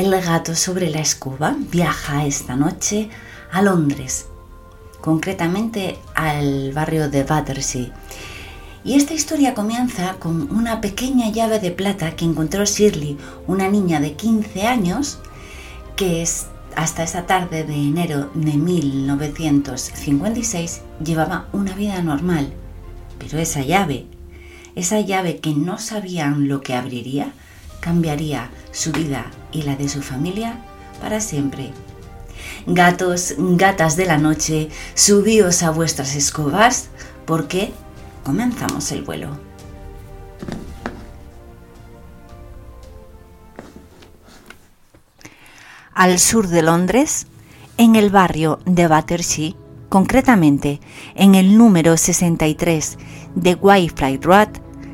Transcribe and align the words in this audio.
El 0.00 0.10
gato 0.22 0.56
sobre 0.56 0.88
la 0.88 1.00
escoba 1.00 1.54
viaja 1.70 2.24
esta 2.24 2.56
noche 2.56 3.10
a 3.52 3.60
Londres, 3.60 4.28
concretamente 5.02 5.98
al 6.14 6.72
barrio 6.72 7.10
de 7.10 7.22
Battersea. 7.22 7.92
Y 8.82 8.94
esta 8.94 9.12
historia 9.12 9.52
comienza 9.52 10.14
con 10.14 10.50
una 10.52 10.80
pequeña 10.80 11.28
llave 11.28 11.58
de 11.58 11.70
plata 11.70 12.16
que 12.16 12.24
encontró 12.24 12.64
Shirley, 12.64 13.18
una 13.46 13.68
niña 13.68 14.00
de 14.00 14.14
15 14.14 14.66
años, 14.66 15.18
que 15.96 16.22
es, 16.22 16.46
hasta 16.76 17.02
esa 17.02 17.26
tarde 17.26 17.64
de 17.64 17.74
enero 17.74 18.30
de 18.32 18.54
1956 18.54 20.80
llevaba 21.04 21.46
una 21.52 21.74
vida 21.74 22.00
normal. 22.00 22.54
Pero 23.18 23.38
esa 23.38 23.60
llave, 23.60 24.06
esa 24.74 24.98
llave 25.00 25.40
que 25.40 25.52
no 25.52 25.76
sabían 25.76 26.48
lo 26.48 26.62
que 26.62 26.72
abriría, 26.72 27.34
cambiaría 27.80 28.48
su 28.72 28.92
vida 28.92 29.26
y 29.52 29.62
la 29.62 29.76
de 29.76 29.88
su 29.88 30.02
familia 30.02 30.58
para 31.00 31.20
siempre. 31.20 31.72
Gatos, 32.66 33.34
gatas 33.38 33.96
de 33.96 34.06
la 34.06 34.18
noche, 34.18 34.68
subíos 34.94 35.62
a 35.62 35.70
vuestras 35.70 36.14
escobas 36.14 36.88
porque 37.26 37.72
comenzamos 38.24 38.92
el 38.92 39.02
vuelo. 39.02 39.38
Al 45.92 46.18
sur 46.18 46.48
de 46.48 46.62
Londres, 46.62 47.26
en 47.76 47.94
el 47.94 48.10
barrio 48.10 48.58
de 48.64 48.88
Battersea, 48.88 49.52
concretamente 49.90 50.80
en 51.14 51.34
el 51.34 51.58
número 51.58 51.96
63 51.96 52.96
de 53.34 53.54
Whitefly 53.54 54.18
Road, 54.18 54.48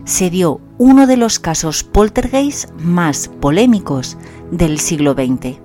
se 0.05 0.31
dio 0.31 0.61
uno 0.79 1.07
de 1.07 1.17
los 1.17 1.39
casos 1.39 1.85
poltergeist 1.85 2.71
más 2.79 3.29
polémicos 3.29 4.19
del 4.51 4.79
siglo 4.79 5.15
XX. 5.15 5.57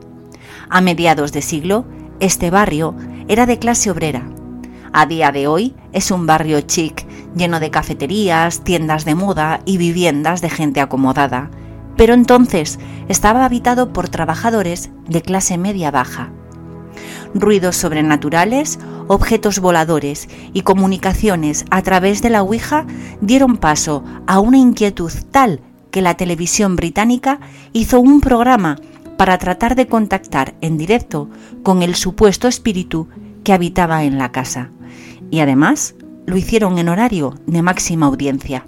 A 0.70 0.80
mediados 0.80 1.34
de 1.34 1.42
siglo, 1.42 1.86
este 2.22 2.50
barrio 2.50 2.96
era 3.28 3.46
de 3.46 3.60
clase 3.60 3.92
obrera. 3.92 4.24
A 4.94 5.06
día 5.06 5.34
de 5.34 5.48
hoy 5.48 5.76
es 5.92 6.12
un 6.12 6.28
barrio 6.28 6.62
chic, 6.62 7.06
lleno 7.36 7.60
de 7.60 7.72
cafeterías, 7.72 8.64
tiendas 8.64 9.04
de 9.04 9.16
moda 9.16 9.60
y 9.66 9.78
viviendas 9.78 10.40
de 10.40 10.50
gente 10.50 10.80
acomodada, 10.80 11.52
pero 11.98 12.14
entonces 12.14 12.80
estaba 13.10 13.44
habitado 13.44 13.92
por 13.92 14.08
trabajadores 14.08 14.92
de 15.10 15.22
clase 15.22 15.58
media-baja. 15.58 16.32
Ruidos 17.34 17.76
sobrenaturales, 17.76 18.80
objetos 19.08 19.60
voladores 19.60 20.30
y 20.54 20.62
comunicaciones 20.62 21.66
a 21.72 21.82
través 21.82 22.22
de 22.22 22.30
la 22.30 22.42
Ouija 22.42 22.86
dieron 23.22 23.58
paso 23.58 24.04
a 24.28 24.40
una 24.40 24.58
inquietud 24.58 25.12
tal 25.32 25.62
que 25.92 26.02
la 26.02 26.16
televisión 26.16 26.76
británica 26.76 27.40
hizo 27.74 28.00
un 28.00 28.22
programa 28.22 28.78
para 29.18 29.38
tratar 29.38 29.76
de 29.76 29.88
contactar 29.88 30.56
en 30.62 30.78
directo 30.78 31.30
con 31.64 31.84
el 31.84 31.96
supuesto 31.96 32.48
espíritu 32.48 33.08
que 33.44 33.54
habitaba 33.54 34.04
en 34.04 34.18
la 34.18 34.32
casa. 34.32 34.72
Y 35.30 35.42
además 35.42 35.96
lo 36.26 36.38
hicieron 36.38 36.78
en 36.78 36.90
horario 36.90 37.36
de 37.46 37.62
máxima 37.62 38.08
audiencia. 38.08 38.66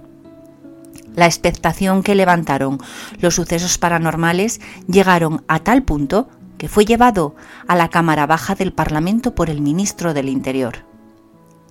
La 1.16 1.26
expectación 1.26 2.02
que 2.02 2.14
levantaron 2.14 2.78
los 3.20 3.36
sucesos 3.36 3.78
paranormales 3.78 4.60
llegaron 4.86 5.44
a 5.48 5.60
tal 5.60 5.82
punto 5.82 6.28
que 6.58 6.68
fue 6.68 6.84
llevado 6.84 7.34
a 7.66 7.76
la 7.76 7.88
Cámara 7.88 8.26
Baja 8.26 8.54
del 8.54 8.72
Parlamento 8.72 9.34
por 9.34 9.50
el 9.50 9.60
ministro 9.60 10.14
del 10.14 10.28
Interior. 10.28 10.84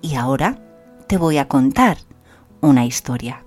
Y 0.02 0.16
ahora 0.16 0.60
te 1.08 1.18
voy 1.18 1.38
a 1.38 1.48
contar 1.48 1.98
una 2.62 2.86
historia. 2.86 3.44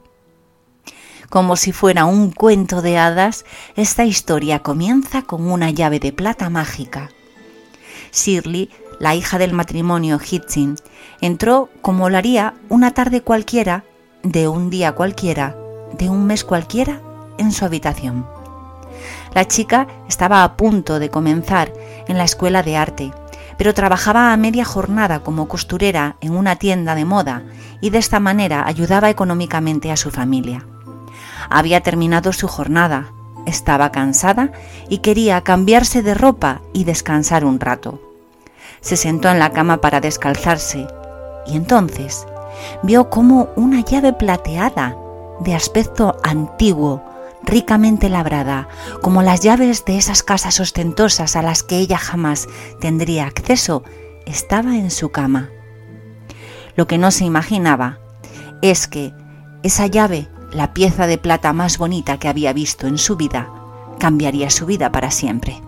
Como 1.29 1.57
si 1.57 1.73
fuera 1.73 2.05
un 2.05 2.31
cuento 2.31 2.83
de 2.83 2.99
hadas, 2.99 3.45
esta 3.75 4.05
historia 4.05 4.61
comienza 4.61 5.23
con 5.23 5.51
una 5.51 5.71
llave 5.71 5.99
de 5.99 6.13
plata 6.13 6.51
mágica. 6.51 7.11
Shirley, 8.13 8.71
la 9.01 9.15
hija 9.15 9.39
del 9.39 9.53
matrimonio 9.53 10.21
Hitzin, 10.21 10.77
entró 11.21 11.69
como 11.83 12.09
lo 12.09 12.19
haría 12.19 12.55
una 12.69 12.93
tarde 12.93 13.23
cualquiera, 13.23 13.85
de 14.23 14.49
un 14.49 14.71
día 14.71 14.93
cualquiera, 14.93 15.57
de 15.99 16.09
un 16.09 16.27
mes 16.27 16.45
cualquiera, 16.45 17.01
en 17.39 17.53
su 17.53 17.65
habitación. 17.65 18.36
La 19.37 19.47
chica 19.47 19.87
estaba 20.09 20.45
a 20.45 20.57
punto 20.57 20.99
de 20.99 21.11
comenzar 21.11 21.71
en 22.09 22.17
la 22.17 22.25
escuela 22.25 22.63
de 22.63 22.79
arte, 22.79 23.13
pero 23.59 23.75
trabajaba 23.75 24.33
a 24.33 24.37
media 24.39 24.65
jornada 24.65 25.21
como 25.21 25.47
costurera 25.47 26.17
en 26.23 26.35
una 26.35 26.57
tienda 26.57 26.95
de 26.95 27.05
moda 27.05 27.43
y 27.83 27.91
de 27.91 27.99
esta 27.99 28.19
manera 28.19 28.67
ayudaba 28.67 29.11
económicamente 29.11 29.93
a 29.93 29.99
su 29.99 30.11
familia. 30.11 30.65
Había 31.51 31.83
terminado 31.83 32.33
su 32.33 32.49
jornada, 32.49 33.13
estaba 33.45 33.93
cansada 33.93 34.53
y 34.89 35.01
quería 35.01 35.43
cambiarse 35.43 36.03
de 36.03 36.15
ropa 36.15 36.63
y 36.73 36.85
descansar 36.85 37.45
un 37.45 37.61
rato. 37.61 38.01
Se 38.81 38.97
sentó 38.97 39.29
en 39.29 39.39
la 39.39 39.51
cama 39.51 39.83
para 39.83 40.01
descalzarse 40.01 40.87
y 41.47 41.57
entonces 41.57 42.27
vio 42.83 43.11
como 43.11 43.51
una 43.55 43.83
llave 43.83 44.15
plateada 44.15 44.97
de 45.41 45.55
aspecto 45.55 46.17
antiguo, 46.23 47.03
ricamente 47.47 48.09
labrada, 48.09 48.69
como 49.01 49.23
las 49.23 49.41
llaves 49.41 49.85
de 49.85 49.97
esas 49.97 50.23
casas 50.23 50.61
ostentosas 50.61 51.37
a 51.37 51.43
las 51.43 51.63
que 51.63 51.79
ella 51.79 51.97
jamás 51.97 52.49
tendría 52.81 53.27
acceso, 53.27 53.85
estaba 54.27 54.77
en 54.77 54.91
su 54.91 55.11
cama. 55.11 55.49
Lo 56.75 56.87
que 56.87 56.99
no 56.99 57.11
se 57.11 57.25
imaginaba 57.25 58.01
es 58.61 58.89
que 58.89 59.15
esa 59.63 59.87
llave 59.87 60.29
la 60.53 60.75
pieza 60.75 61.07
de 61.07 61.19
plata 61.19 61.53
más 61.53 61.79
bonita 61.79 62.19
que 62.19 62.29
había 62.29 62.53
visto 62.53 62.87
en 62.87 62.99
su 62.99 63.17
vida, 63.17 63.49
cambiaría 63.99 64.51
su 64.51 64.67
vida 64.67 64.93
para 64.93 65.11
siempre. 65.11 65.61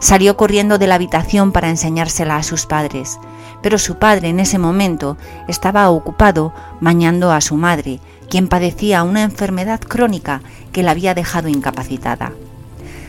Salió 0.00 0.36
corriendo 0.36 0.78
de 0.78 0.86
la 0.86 0.96
habitación 0.96 1.52
para 1.52 1.70
enseñársela 1.70 2.36
a 2.36 2.42
sus 2.42 2.66
padres, 2.66 3.18
pero 3.62 3.78
su 3.78 3.98
padre 3.98 4.28
en 4.28 4.40
ese 4.40 4.58
momento 4.58 5.16
estaba 5.48 5.88
ocupado 5.90 6.52
bañando 6.80 7.32
a 7.32 7.40
su 7.40 7.56
madre, 7.56 8.00
quien 8.32 8.48
padecía 8.48 9.02
una 9.02 9.22
enfermedad 9.22 9.78
crónica 9.78 10.40
que 10.72 10.82
la 10.82 10.92
había 10.92 11.12
dejado 11.12 11.50
incapacitada. 11.50 12.32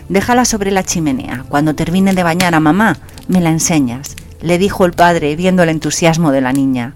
Déjala 0.10 0.44
sobre 0.44 0.70
la 0.70 0.84
chimenea. 0.84 1.46
Cuando 1.48 1.74
termine 1.74 2.14
de 2.14 2.24
bañar 2.24 2.54
a 2.54 2.60
mamá, 2.60 2.98
me 3.30 3.40
la 3.40 3.50
enseñas, 3.50 4.18
le 4.42 4.58
dijo 4.58 4.86
el 4.86 4.92
padre 4.92 5.38
viendo 5.38 5.64
el 5.64 5.70
entusiasmo 5.70 6.34
de 6.34 6.42
la 6.42 6.52
niña. 6.52 6.94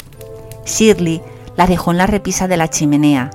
Shirley 0.65 1.21
la 1.55 1.67
dejó 1.67 1.91
en 1.91 1.99
la 1.99 2.05
repisa 2.05 2.49
de 2.49 2.57
la 2.57 2.69
chimenea 2.69 3.31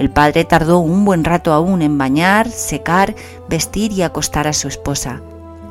el 0.00 0.08
padre 0.08 0.46
tardó 0.46 0.78
un 0.78 1.04
buen 1.04 1.24
rato 1.24 1.52
aún 1.52 1.82
en 1.82 1.98
bañar, 1.98 2.48
secar, 2.48 3.14
vestir 3.50 3.92
y 3.92 4.00
acostar 4.00 4.48
a 4.48 4.54
su 4.54 4.66
esposa. 4.66 5.20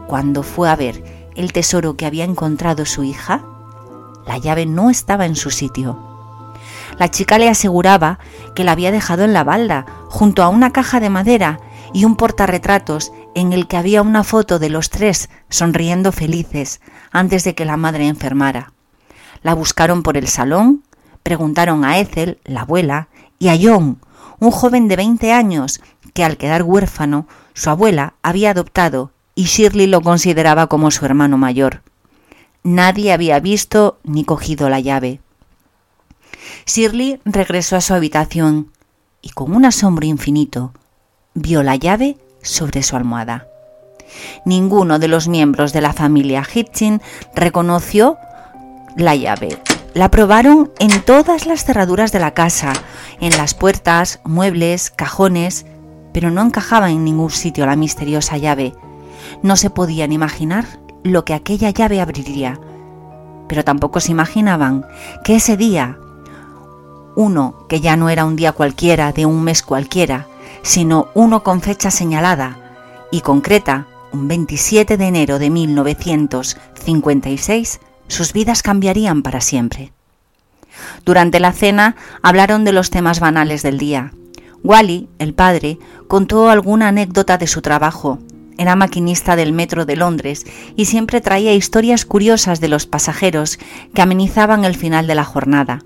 Cuando 0.05 0.43
fue 0.43 0.69
a 0.69 0.75
ver 0.75 1.03
el 1.35 1.51
tesoro 1.51 1.97
que 1.97 2.05
había 2.05 2.25
encontrado 2.25 2.85
su 2.85 3.03
hija, 3.03 3.43
la 4.27 4.37
llave 4.37 4.67
no 4.67 4.91
estaba 4.91 5.25
en 5.25 5.35
su 5.35 5.49
sitio. 5.49 6.08
La 6.99 7.09
chica 7.09 7.39
le 7.39 7.49
aseguraba 7.49 8.19
que 8.55 8.65
la 8.65 8.73
había 8.73 8.91
dejado 8.91 9.23
en 9.23 9.33
la 9.33 9.45
balda, 9.45 9.85
junto 10.09 10.43
a 10.43 10.49
una 10.49 10.71
caja 10.71 10.99
de 10.99 11.09
madera 11.09 11.59
y 11.93 12.03
un 12.03 12.17
portarretratos 12.17 13.11
en 13.35 13.53
el 13.53 13.67
que 13.67 13.77
había 13.77 14.01
una 14.01 14.25
foto 14.25 14.59
de 14.59 14.69
los 14.69 14.89
tres 14.89 15.29
sonriendo 15.49 16.11
felices 16.11 16.81
antes 17.11 17.45
de 17.45 17.55
que 17.55 17.65
la 17.65 17.77
madre 17.77 18.07
enfermara. 18.07 18.73
La 19.41 19.53
buscaron 19.53 20.03
por 20.03 20.17
el 20.17 20.27
salón, 20.27 20.83
preguntaron 21.23 21.85
a 21.85 21.99
Ethel, 21.99 22.39
la 22.43 22.61
abuela, 22.61 23.07
y 23.39 23.47
a 23.47 23.57
John, 23.59 24.01
un 24.39 24.51
joven 24.51 24.89
de 24.89 24.97
20 24.97 25.31
años 25.31 25.79
que 26.13 26.25
al 26.25 26.35
quedar 26.35 26.63
huérfano 26.63 27.27
su 27.53 27.69
abuela 27.69 28.15
había 28.21 28.51
adoptado 28.51 29.11
y 29.35 29.45
Shirley 29.45 29.87
lo 29.87 30.01
consideraba 30.01 30.67
como 30.67 30.91
su 30.91 31.05
hermano 31.05 31.37
mayor. 31.37 31.81
Nadie 32.63 33.13
había 33.13 33.39
visto 33.39 33.99
ni 34.03 34.25
cogido 34.25 34.69
la 34.69 34.81
llave. 34.81 35.21
Shirley 36.65 37.19
regresó 37.25 37.75
a 37.75 37.81
su 37.81 37.93
habitación 37.93 38.71
y 39.21 39.29
con 39.29 39.55
un 39.55 39.65
asombro 39.65 40.05
infinito 40.05 40.73
vio 41.33 41.63
la 41.63 41.75
llave 41.75 42.17
sobre 42.41 42.83
su 42.83 42.95
almohada. 42.95 43.47
Ninguno 44.45 44.99
de 44.99 45.07
los 45.07 45.27
miembros 45.27 45.73
de 45.73 45.81
la 45.81 45.93
familia 45.93 46.43
Hitchin 46.43 47.01
reconoció 47.35 48.17
la 48.95 49.15
llave. 49.15 49.59
La 49.93 50.11
probaron 50.11 50.71
en 50.79 51.01
todas 51.01 51.45
las 51.45 51.65
cerraduras 51.65 52.11
de 52.11 52.19
la 52.19 52.33
casa, 52.33 52.73
en 53.19 53.35
las 53.37 53.53
puertas, 53.53 54.19
muebles, 54.23 54.91
cajones, 54.91 55.65
pero 56.13 56.31
no 56.31 56.41
encajaba 56.41 56.91
en 56.91 57.03
ningún 57.03 57.31
sitio 57.31 57.65
la 57.65 57.75
misteriosa 57.75 58.37
llave. 58.37 58.73
No 59.43 59.55
se 59.55 59.69
podían 59.69 60.11
imaginar 60.11 60.65
lo 61.03 61.25
que 61.25 61.33
aquella 61.33 61.69
llave 61.69 62.01
abriría, 62.01 62.59
pero 63.47 63.63
tampoco 63.63 63.99
se 63.99 64.11
imaginaban 64.11 64.85
que 65.23 65.35
ese 65.35 65.57
día, 65.57 65.97
uno 67.15 67.65
que 67.67 67.81
ya 67.81 67.95
no 67.95 68.09
era 68.09 68.25
un 68.25 68.35
día 68.35 68.51
cualquiera 68.51 69.11
de 69.11 69.25
un 69.25 69.43
mes 69.43 69.63
cualquiera, 69.63 70.27
sino 70.61 71.07
uno 71.13 71.43
con 71.43 71.61
fecha 71.61 71.91
señalada 71.91 72.57
y 73.11 73.21
concreta, 73.21 73.87
un 74.11 74.27
27 74.27 74.97
de 74.97 75.05
enero 75.05 75.39
de 75.39 75.49
1956, 75.49 77.79
sus 78.07 78.33
vidas 78.33 78.61
cambiarían 78.61 79.23
para 79.23 79.39
siempre. 79.41 79.93
Durante 81.05 81.39
la 81.39 81.53
cena 81.53 81.95
hablaron 82.21 82.65
de 82.65 82.73
los 82.73 82.89
temas 82.89 83.19
banales 83.19 83.61
del 83.63 83.77
día. 83.77 84.13
Wally, 84.63 85.09
el 85.19 85.33
padre, 85.33 85.79
contó 86.07 86.49
alguna 86.49 86.87
anécdota 86.89 87.37
de 87.37 87.47
su 87.47 87.61
trabajo. 87.61 88.19
era 88.57 88.75
maquinista 88.75 89.37
del 89.37 89.53
metro 89.53 89.85
de 89.85 89.95
Londres 89.95 90.45
y 90.75 90.83
siempre 90.85 91.21
traía 91.21 91.53
historias 91.53 92.03
curiosas 92.03 92.59
de 92.59 92.67
los 92.67 92.87
pasajeros 92.87 93.57
que 93.93 94.01
amenizaban 94.01 94.65
el 94.65 94.75
final 94.75 95.07
de 95.07 95.15
la 95.15 95.23
jornada. 95.23 95.79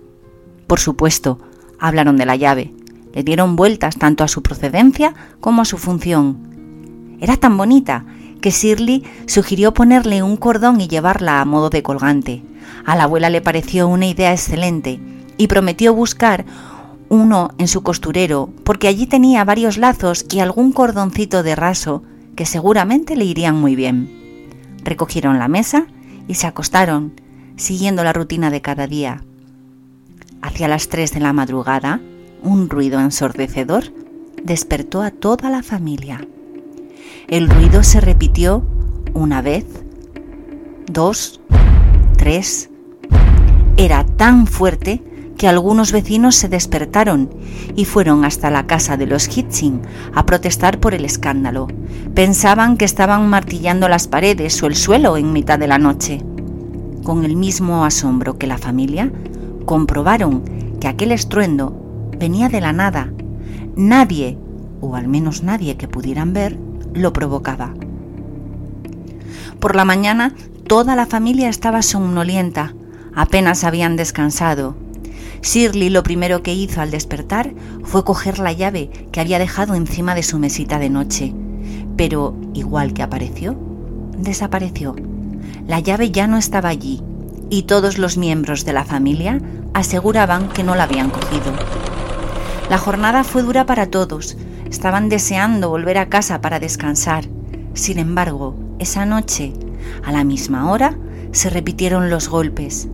Por 0.74 0.80
supuesto, 0.80 1.38
hablaron 1.78 2.18
de 2.18 2.26
la 2.26 2.36
llave, 2.36 2.74
le 3.14 3.22
dieron 3.22 3.56
vueltas 3.56 3.96
tanto 3.96 4.24
a 4.24 4.28
su 4.28 4.42
procedencia 4.42 5.14
como 5.40 5.62
a 5.62 5.66
su 5.66 5.78
función. 5.78 7.18
Era 7.22 7.38
tan 7.38 7.58
bonita 7.58 8.08
que 8.42 8.50
Shirley 8.50 9.04
sugirió 9.28 9.76
ponerle 9.76 10.24
un 10.24 10.36
cordón 10.36 10.82
y 10.82 10.88
llevarla 10.88 11.42
a 11.42 11.46
modo 11.46 11.70
de 11.70 11.84
colgante. 11.84 12.42
A 12.86 12.96
la 12.96 13.04
abuela 13.04 13.30
le 13.30 13.40
pareció 13.40 13.88
una 13.88 14.08
idea 14.08 14.32
excelente 14.32 15.00
y 15.38 15.46
prometió 15.46 15.94
buscar 15.94 16.44
uno 17.08 17.52
en 17.60 17.68
su 17.68 17.84
costurero 17.84 18.50
porque 18.64 18.88
allí 18.88 19.06
tenía 19.06 19.46
varios 19.46 19.78
lazos 19.78 20.26
y 20.32 20.40
algún 20.40 20.72
cordoncito 20.72 21.44
de 21.44 21.56
raso 21.56 22.02
que 22.36 22.48
seguramente 22.48 23.16
le 23.16 23.26
irían 23.26 23.62
muy 23.62 23.76
bien. 23.76 24.10
Recogieron 24.84 25.38
la 25.38 25.48
mesa 25.48 25.86
y 26.28 26.34
se 26.34 26.48
acostaron, 26.48 27.14
siguiendo 27.58 28.04
la 28.04 28.12
rutina 28.12 28.50
de 28.50 28.64
cada 28.64 28.88
día. 28.88 29.24
Hacia 30.44 30.68
las 30.68 30.90
tres 30.90 31.14
de 31.14 31.22
la 31.22 31.32
madrugada, 31.32 32.02
un 32.44 32.70
ruido 32.70 33.00
ensordecedor 33.00 33.86
despertó 34.44 35.02
a 35.02 35.10
toda 35.10 35.50
la 35.50 35.64
familia. 35.64 36.28
El 37.30 37.50
ruido 37.50 37.82
se 37.82 38.02
repitió 38.02 38.62
una 39.14 39.42
vez, 39.42 39.66
dos, 40.86 41.40
tres. 42.18 42.70
Era 43.78 44.06
tan 44.06 44.46
fuerte 44.46 45.02
que 45.38 45.48
algunos 45.48 45.94
vecinos 45.94 46.36
se 46.36 46.50
despertaron 46.50 47.30
y 47.78 47.86
fueron 47.86 48.26
hasta 48.26 48.50
la 48.50 48.68
casa 48.68 48.98
de 48.98 49.08
los 49.08 49.30
Hitzing 49.30 49.82
a 50.14 50.26
protestar 50.26 50.82
por 50.82 50.94
el 50.94 51.06
escándalo. 51.06 51.70
Pensaban 52.14 52.76
que 52.76 52.84
estaban 52.84 53.30
martillando 53.30 53.88
las 53.88 54.10
paredes 54.10 54.62
o 54.62 54.68
el 54.68 54.76
suelo 54.76 55.16
en 55.16 55.32
mitad 55.32 55.58
de 55.58 55.68
la 55.68 55.78
noche. 55.78 56.22
Con 57.06 57.24
el 57.24 57.38
mismo 57.38 57.86
asombro 57.86 58.38
que 58.38 58.48
la 58.48 58.58
familia, 58.58 59.10
comprobaron 59.66 60.44
que 60.80 60.88
aquel 60.88 61.12
estruendo 61.12 62.10
venía 62.18 62.50
de 62.50 62.62
la 62.62 62.74
nada. 62.74 63.12
Nadie, 63.76 64.38
o 64.82 64.96
al 64.96 65.08
menos 65.08 65.44
nadie 65.44 65.78
que 65.78 65.88
pudieran 65.88 66.34
ver, 66.34 66.58
lo 66.94 67.14
provocaba. 67.14 67.74
Por 69.60 69.76
la 69.76 69.86
mañana 69.86 70.34
toda 70.68 70.96
la 70.96 71.06
familia 71.06 71.50
estaba 71.50 71.82
somnolienta, 71.82 72.74
apenas 73.16 73.64
habían 73.64 73.96
descansado 73.96 74.76
Shirley 75.44 75.90
lo 75.90 76.04
primero 76.04 76.42
que 76.42 76.54
hizo 76.54 76.80
al 76.82 76.90
despertar 76.90 77.54
fue 77.84 78.06
coger 78.06 78.40
la 78.40 78.54
llave 78.54 78.90
que 79.12 79.20
había 79.20 79.40
dejado 79.40 79.76
encima 79.76 80.16
de 80.16 80.24
su 80.24 80.40
mesita 80.40 80.80
de 80.80 80.90
noche. 80.90 81.34
Pero, 81.98 82.36
igual 82.54 82.94
que 82.94 83.04
apareció, 83.04 83.56
desapareció. 84.18 84.96
La 85.68 85.82
llave 85.82 86.12
ya 86.12 86.28
no 86.28 86.38
estaba 86.38 86.70
allí 86.70 87.04
y 87.56 87.64
todos 87.64 87.98
los 87.98 88.18
miembros 88.18 88.66
de 88.66 88.74
la 88.74 88.84
familia 88.84 89.40
aseguraban 89.74 90.50
que 90.50 90.64
no 90.64 90.76
la 90.76 90.84
habían 90.84 91.10
cogido. 91.10 91.54
La 92.70 92.78
jornada 92.78 93.24
fue 93.24 93.44
dura 93.44 93.66
para 93.66 93.88
todos. 93.88 94.38
Estaban 94.70 95.10
deseando 95.10 95.70
volver 95.70 95.98
a 95.98 96.10
casa 96.10 96.42
para 96.42 96.60
descansar. 96.60 97.26
Sin 97.74 98.00
embargo, 98.00 98.56
esa 98.80 99.06
noche, 99.06 99.54
a 100.04 100.12
la 100.12 100.24
misma 100.24 100.72
hora, 100.72 100.98
se 101.32 101.50
repitieron 101.50 102.10
los 102.10 102.28
golpes 102.28 102.88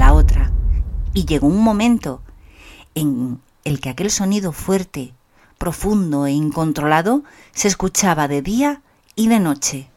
la 0.00 0.14
otra. 0.14 0.50
Y 1.12 1.26
llegó 1.26 1.46
un 1.46 1.62
momento 1.62 2.22
en 2.94 3.38
el 3.64 3.80
que 3.80 3.90
aquel 3.90 4.10
sonido 4.10 4.50
fuerte, 4.50 5.12
profundo 5.58 6.26
e 6.26 6.32
incontrolado 6.32 7.22
se 7.52 7.68
escuchaba 7.68 8.26
de 8.26 8.40
día 8.40 8.80
y 9.14 9.28
de 9.28 9.38
noche. 9.38 9.90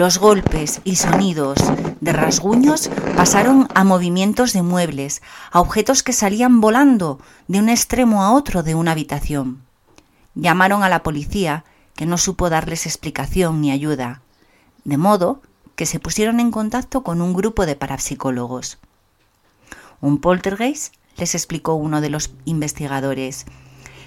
Los 0.00 0.16
golpes 0.16 0.80
y 0.84 0.96
sonidos 0.96 1.58
de 2.00 2.14
rasguños 2.14 2.88
pasaron 3.16 3.68
a 3.74 3.84
movimientos 3.84 4.54
de 4.54 4.62
muebles, 4.62 5.20
a 5.52 5.60
objetos 5.60 6.02
que 6.02 6.14
salían 6.14 6.62
volando 6.62 7.20
de 7.48 7.58
un 7.58 7.68
extremo 7.68 8.22
a 8.22 8.32
otro 8.32 8.62
de 8.62 8.74
una 8.74 8.92
habitación. 8.92 9.60
Llamaron 10.34 10.82
a 10.82 10.88
la 10.88 11.02
policía, 11.02 11.66
que 11.96 12.06
no 12.06 12.16
supo 12.16 12.48
darles 12.48 12.86
explicación 12.86 13.60
ni 13.60 13.72
ayuda, 13.72 14.22
de 14.84 14.96
modo 14.96 15.42
que 15.76 15.84
se 15.84 16.00
pusieron 16.00 16.40
en 16.40 16.50
contacto 16.50 17.02
con 17.02 17.20
un 17.20 17.34
grupo 17.34 17.66
de 17.66 17.76
parapsicólogos. 17.76 18.78
Un 20.00 20.16
poltergeist, 20.16 20.94
les 21.18 21.34
explicó 21.34 21.74
uno 21.74 22.00
de 22.00 22.08
los 22.08 22.30
investigadores, 22.46 23.44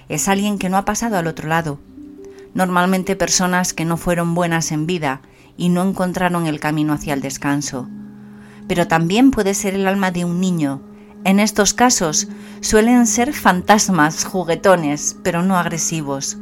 es 0.10 0.28
alguien 0.28 0.58
que 0.58 0.70
no 0.70 0.78
ha 0.78 0.86
pasado 0.86 1.20
al 1.20 1.28
otro 1.28 1.48
lado. 1.48 1.78
Normalmente 2.56 3.16
personas 3.16 3.76
que 3.76 3.86
no 3.86 3.98
fueron 3.98 4.34
buenas 4.34 4.72
en 4.72 4.88
vida 4.88 5.22
y 5.58 5.70
no 5.70 5.84
encontraron 5.84 6.48
el 6.48 6.60
camino 6.60 6.94
hacia 6.94 7.14
el 7.14 7.22
descanso. 7.22 7.88
Pero 8.68 8.88
también 8.88 9.32
puede 9.32 9.54
ser 9.54 9.76
el 9.76 9.88
alma 9.88 10.12
de 10.12 10.26
un 10.26 10.40
niño. 10.40 10.82
En 11.24 11.40
estos 11.40 11.74
casos 11.74 12.28
suelen 12.62 13.08
ser 13.08 13.34
fantasmas 13.34 14.26
juguetones, 14.26 15.18
pero 15.24 15.44
no 15.44 15.58
agresivos. 15.58 16.38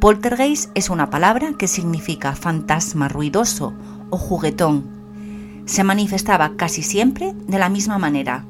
Poltergeist 0.00 0.70
es 0.74 0.90
una 0.90 1.10
palabra 1.10 1.52
que 1.58 1.68
significa 1.68 2.34
fantasma 2.34 3.08
ruidoso 3.08 3.74
o 4.10 4.16
juguetón. 4.16 4.84
Se 5.66 5.84
manifestaba 5.84 6.56
casi 6.56 6.82
siempre 6.82 7.34
de 7.46 7.58
la 7.58 7.68
misma 7.68 7.98
manera, 7.98 8.44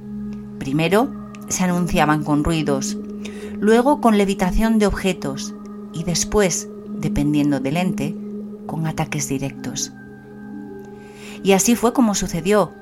Primero 0.58 1.12
se 1.48 1.64
anunciaban 1.64 2.24
con 2.24 2.42
ruidos, 2.42 2.96
luego 3.60 4.00
con 4.00 4.16
levitación 4.16 4.78
de 4.78 4.86
objetos 4.86 5.54
y 5.92 6.04
después, 6.04 6.68
dependiendo 6.88 7.60
del 7.60 7.76
ente, 7.76 8.16
con 8.66 8.86
ataques 8.86 9.28
directos. 9.28 9.92
Y 11.42 11.52
así 11.52 11.76
fue 11.76 11.92
como 11.92 12.14
sucedió, 12.14 12.72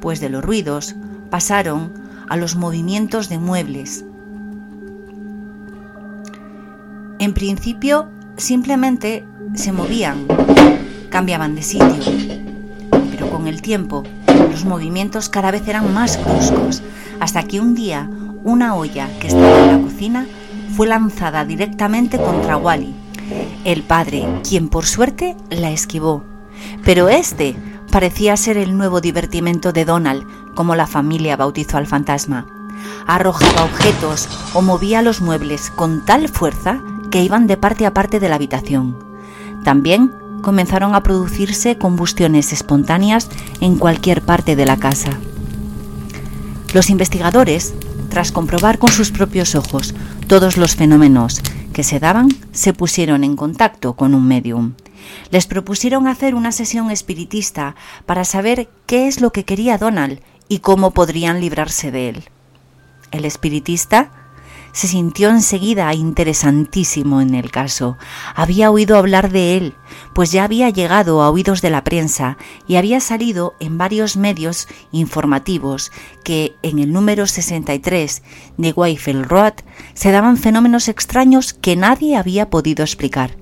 pues 0.00 0.20
de 0.20 0.28
los 0.28 0.44
ruidos 0.44 0.94
pasaron 1.30 1.92
a 2.28 2.36
los 2.36 2.56
movimientos 2.56 3.28
de 3.28 3.38
muebles. 3.38 4.04
En 7.18 7.32
principio 7.32 8.08
simplemente 8.36 9.24
se 9.54 9.72
movían, 9.72 10.26
cambiaban 11.10 11.54
de 11.54 11.62
sitio, 11.62 12.04
pero 13.10 13.30
con 13.30 13.46
el 13.46 13.62
tiempo 13.62 14.02
los 14.50 14.64
movimientos 14.64 15.28
cada 15.28 15.50
vez 15.50 15.66
eran 15.66 15.92
más 15.94 16.22
bruscos, 16.22 16.82
hasta 17.20 17.42
que 17.44 17.60
un 17.60 17.74
día 17.74 18.08
una 18.44 18.74
olla 18.74 19.08
que 19.18 19.28
estaba 19.28 19.64
en 19.64 19.72
la 19.72 19.82
cocina 19.82 20.26
fue 20.76 20.86
lanzada 20.86 21.44
directamente 21.44 22.18
contra 22.18 22.58
Wally, 22.58 22.94
el 23.66 23.82
padre, 23.82 24.24
quien 24.48 24.68
por 24.68 24.86
suerte 24.86 25.36
la 25.50 25.72
esquivó. 25.72 26.22
Pero 26.84 27.08
este 27.08 27.56
parecía 27.90 28.36
ser 28.36 28.56
el 28.56 28.78
nuevo 28.78 29.00
divertimento 29.00 29.72
de 29.72 29.84
Donald, 29.84 30.24
como 30.54 30.76
la 30.76 30.86
familia 30.86 31.36
bautizó 31.36 31.76
al 31.76 31.88
fantasma. 31.88 32.46
Arrojaba 33.08 33.64
objetos 33.64 34.28
o 34.54 34.62
movía 34.62 35.02
los 35.02 35.20
muebles 35.20 35.70
con 35.70 36.04
tal 36.04 36.28
fuerza 36.28 36.80
que 37.10 37.24
iban 37.24 37.48
de 37.48 37.56
parte 37.56 37.86
a 37.86 37.92
parte 37.92 38.20
de 38.20 38.28
la 38.28 38.36
habitación. 38.36 38.96
También 39.64 40.12
comenzaron 40.42 40.94
a 40.94 41.02
producirse 41.02 41.76
combustiones 41.76 42.52
espontáneas 42.52 43.28
en 43.60 43.78
cualquier 43.78 44.22
parte 44.22 44.54
de 44.54 44.66
la 44.66 44.76
casa. 44.76 45.10
Los 46.72 46.88
investigadores, 46.88 47.74
tras 48.16 48.32
comprobar 48.32 48.78
con 48.78 48.90
sus 48.90 49.10
propios 49.10 49.54
ojos 49.54 49.94
todos 50.26 50.56
los 50.56 50.74
fenómenos 50.74 51.42
que 51.74 51.82
se 51.82 52.00
daban, 52.00 52.30
se 52.50 52.72
pusieron 52.72 53.24
en 53.24 53.36
contacto 53.36 53.92
con 53.92 54.14
un 54.14 54.26
medium. 54.26 54.72
Les 55.30 55.46
propusieron 55.46 56.08
hacer 56.08 56.34
una 56.34 56.50
sesión 56.50 56.90
espiritista 56.90 57.76
para 58.06 58.24
saber 58.24 58.70
qué 58.86 59.06
es 59.06 59.20
lo 59.20 59.32
que 59.32 59.44
quería 59.44 59.76
Donald 59.76 60.20
y 60.48 60.60
cómo 60.60 60.92
podrían 60.92 61.42
librarse 61.42 61.90
de 61.90 62.08
él. 62.08 62.24
El 63.10 63.26
espiritista 63.26 64.10
se 64.76 64.88
sintió 64.88 65.30
enseguida 65.30 65.94
interesantísimo 65.94 67.22
en 67.22 67.34
el 67.34 67.50
caso. 67.50 67.96
Había 68.34 68.70
oído 68.70 68.98
hablar 68.98 69.30
de 69.30 69.56
él, 69.56 69.74
pues 70.12 70.32
ya 70.32 70.44
había 70.44 70.68
llegado 70.68 71.22
a 71.22 71.30
oídos 71.30 71.62
de 71.62 71.70
la 71.70 71.82
prensa 71.82 72.36
y 72.68 72.76
había 72.76 73.00
salido 73.00 73.54
en 73.58 73.78
varios 73.78 74.18
medios 74.18 74.68
informativos 74.92 75.92
que 76.24 76.56
en 76.62 76.78
el 76.78 76.92
número 76.92 77.26
63 77.26 78.22
de 78.58 78.72
Wayfield 78.72 79.24
Road 79.24 79.54
se 79.94 80.10
daban 80.10 80.36
fenómenos 80.36 80.88
extraños 80.88 81.54
que 81.54 81.74
nadie 81.74 82.18
había 82.18 82.50
podido 82.50 82.84
explicar. 82.84 83.38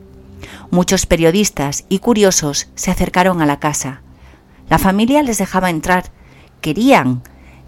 Muchos 0.71 1.05
periodistas 1.05 1.85
y 1.89 1.99
curiosos 1.99 2.69
se 2.77 2.93
acercaron 2.93 3.43
a 3.43 3.47
la 3.47 3.59
casa. 3.59 4.03
La 4.69 4.79
familia 4.79 5.21
les 5.25 5.39
dejaba 5.39 5.69
entrar. 5.69 6.13
Querían 6.61 7.23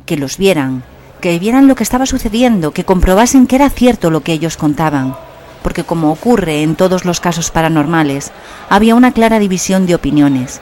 que 0.07 0.17
los 0.17 0.39
vieran, 0.39 0.85
que 1.27 1.41
vieran 1.41 1.67
lo 1.67 1.75
que 1.75 1.83
estaba 1.83 2.07
sucediendo, 2.07 2.71
que 2.71 2.85
comprobasen 2.85 3.49
que 3.49 3.57
era 3.57 3.69
cierto 3.69 4.13
lo 4.13 4.21
que 4.21 4.33
ellos 4.33 4.57
contaban, 4.57 5.17
porque 5.65 5.83
como 5.83 6.13
ocurre 6.13 6.63
en 6.63 6.77
todos 6.77 7.05
los 7.05 7.19
casos 7.19 7.51
paranormales, 7.51 8.31
había 8.71 8.95
una 8.95 9.11
clara 9.11 9.41
división 9.41 9.87
de 9.87 9.97
opiniones. 9.97 10.61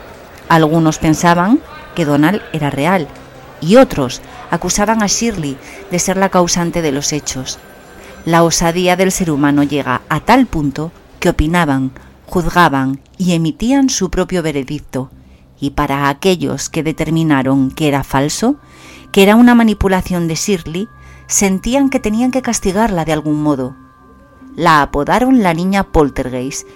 Algunos 0.49 0.97
pensaban 0.97 1.59
que 1.93 2.03
Donald 2.03 2.41
era 2.51 2.71
real 2.71 3.07
y 3.61 3.75
otros 3.75 4.23
acusaban 4.49 5.03
a 5.03 5.05
Shirley 5.05 5.55
de 5.91 5.99
ser 5.99 6.17
la 6.17 6.29
causante 6.29 6.81
de 6.81 6.91
los 6.91 7.13
hechos. 7.13 7.59
La 8.25 8.41
osadía 8.41 8.95
del 8.95 9.11
ser 9.11 9.29
humano 9.29 9.61
llega 9.61 10.01
a 10.09 10.19
tal 10.21 10.47
punto 10.47 10.91
que 11.19 11.29
opinaban, 11.29 11.91
juzgaban 12.25 12.99
y 13.19 13.33
emitían 13.33 13.91
su 13.91 14.09
propio 14.09 14.41
veredicto, 14.41 15.11
y 15.61 15.69
para 15.69 16.09
aquellos 16.09 16.69
que 16.69 16.81
determinaron 16.81 17.69
que 17.69 17.87
era 17.87 18.03
falso, 18.03 18.55
que 19.15 19.23
era 19.23 19.37
una 19.37 19.55
manipulación 19.55 20.27
de 20.27 20.35
Shirley, 20.35 20.89
sentían 21.25 21.89
que 21.89 22.01
tenían 22.01 22.31
que 22.31 22.41
castigarla 22.41 23.05
de 23.05 23.13
algún 23.13 23.41
modo. 23.41 23.73
La 24.57 24.81
apodaron 24.81 25.41
la 25.41 25.53
niña 25.53 25.83
Poltergeist. 25.83 26.67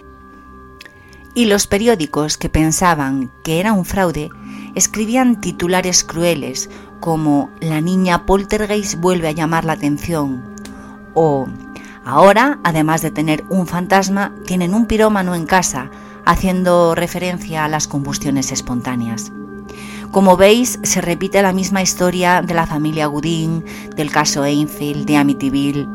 Y 1.34 1.48
los 1.48 1.68
periódicos 1.68 2.38
que 2.38 2.48
pensaban 2.48 3.30
que 3.44 3.60
era 3.60 3.74
un 3.74 3.84
fraude 3.84 4.30
escribían 4.74 5.42
titulares 5.42 6.06
crueles 6.06 6.70
como 7.02 7.50
La 7.60 7.82
niña 7.82 8.26
Poltergeist 8.26 8.96
vuelve 9.02 9.28
a 9.28 9.34
llamar 9.34 9.66
la 9.66 9.74
atención 9.74 10.42
o 11.16 11.46
Ahora, 12.06 12.60
además 12.64 13.02
de 13.02 13.12
tener 13.12 13.44
un 13.50 13.68
fantasma, 13.68 14.34
tienen 14.46 14.74
un 14.74 14.86
pirómano 14.86 15.36
en 15.36 15.46
casa, 15.46 15.92
haciendo 16.24 16.96
referencia 16.96 17.66
a 17.66 17.68
las 17.68 17.90
combustiones 17.90 18.54
espontáneas. 18.54 19.34
Como 20.12 20.38
veis, 20.38 20.80
se 20.82 21.02
repite 21.02 21.42
la 21.44 21.54
misma 21.54 21.84
historia 21.84 22.42
de 22.42 22.56
la 22.56 22.66
familia 22.66 23.06
Gooding, 23.06 23.64
del 23.96 24.12
caso 24.12 24.44
Enfield, 24.44 25.06
de 25.06 25.18
Amityville. 25.18 25.88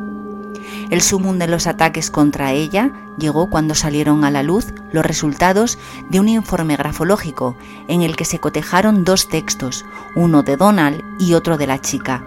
El 0.91 1.03
sumum 1.03 1.39
de 1.39 1.49
los 1.49 1.67
ataques 1.67 2.13
contra 2.13 2.53
ella 2.53 2.93
llegó 3.19 3.51
cuando 3.51 3.75
salieron 3.75 4.25
a 4.25 4.31
la 4.31 4.45
luz 4.45 4.73
los 4.93 5.05
resultados 5.05 5.79
de 6.11 6.21
un 6.21 6.29
informe 6.29 6.77
grafológico 6.77 7.57
en 7.89 8.03
el 8.03 8.15
que 8.15 8.25
se 8.25 8.39
cotejaron 8.39 9.05
dos 9.05 9.29
textos, 9.29 9.85
uno 10.15 10.45
de 10.45 10.57
Donald 10.57 11.03
y 11.19 11.35
otro 11.35 11.57
de 11.57 11.67
la 11.67 11.81
chica. 11.81 12.25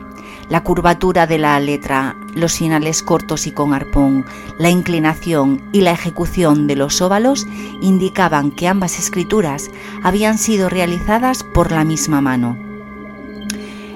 La 0.49 0.63
curvatura 0.63 1.27
de 1.27 1.37
la 1.37 1.59
letra, 1.59 2.15
los 2.33 2.53
finales 2.53 3.03
cortos 3.03 3.47
y 3.47 3.51
con 3.51 3.73
arpón, 3.73 4.25
la 4.57 4.69
inclinación 4.69 5.61
y 5.73 5.81
la 5.81 5.91
ejecución 5.91 6.67
de 6.67 6.77
los 6.77 7.01
óvalos 7.01 7.45
indicaban 7.81 8.51
que 8.51 8.69
ambas 8.69 8.97
escrituras 8.97 9.69
habían 10.03 10.37
sido 10.37 10.69
realizadas 10.69 11.43
por 11.43 11.73
la 11.73 11.83
misma 11.83 12.21
mano. 12.21 12.57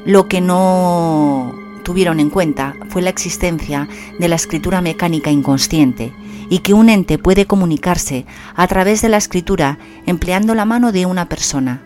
Lo 0.06 0.28
que 0.28 0.42
no 0.42 1.56
tuvieron 1.84 2.20
en 2.20 2.30
cuenta 2.30 2.76
fue 2.90 3.02
la 3.02 3.10
existencia 3.10 3.88
de 4.20 4.28
la 4.28 4.36
escritura 4.36 4.82
mecánica 4.82 5.32
inconsciente 5.32 6.14
y 6.50 6.60
que 6.60 6.74
un 6.74 6.90
ente 6.90 7.18
puede 7.18 7.46
comunicarse 7.46 8.26
a 8.56 8.68
través 8.68 9.02
de 9.02 9.08
la 9.08 9.18
escritura 9.18 9.80
empleando 10.06 10.54
la 10.54 10.66
mano 10.66 10.92
de 10.92 11.06
una 11.06 11.30
persona. 11.30 11.82